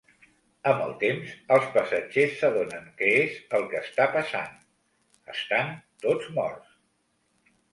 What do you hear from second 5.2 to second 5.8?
estan